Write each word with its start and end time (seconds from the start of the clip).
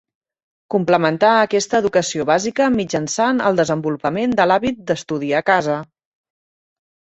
Complementà 0.75 1.33
aquesta 1.41 1.81
educació 1.83 2.25
bàsica 2.29 2.71
mitjançant 2.79 3.43
el 3.51 3.61
desenvolupament 3.61 4.35
de 4.43 4.49
l'hàbit 4.51 4.83
d'estudi 4.91 5.33
a 5.43 5.45
casa. 5.53 5.79